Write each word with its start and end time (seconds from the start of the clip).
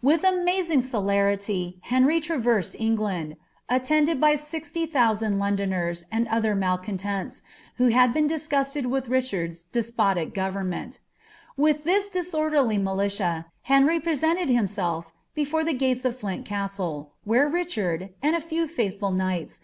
With 0.00 0.22
amaz 0.22 0.70
ing 0.70 0.80
celarity 0.80 1.82
Hcnty 1.90 2.22
lraver«ed 2.22 2.74
England, 2.80 3.36
attended 3.68 4.18
by 4.18 4.34
silly 4.36 4.86
thousand 4.86 5.38
Lon 5.38 5.54
doners 5.58 6.04
and 6.10 6.26
other 6.28 6.54
malcontpnW, 6.54 7.42
who 7.76 7.88
had 7.88 8.14
been 8.14 8.26
dismiated 8.26 8.86
with 8.86 9.10
Richard's 9.10 9.66
drspniic 9.70 10.32
government, 10.32 11.00
With 11.58 11.84
this 11.84 12.08
disoiderly 12.08 12.78
militia 12.78 13.52
Henry 13.64 14.00
presented 14.00 14.48
himself 14.48 15.12
liefore 15.36 15.62
the 15.66 15.74
gates 15.74 16.06
of 16.06 16.16
Flint 16.18 16.46
Castle, 16.46 17.12
where 17.24 17.46
Richard, 17.46 18.08
ami 18.22 18.34
a 18.36 18.40
few 18.40 18.66
fuith< 18.66 18.98
ful 18.98 19.10
knighls. 19.10 19.60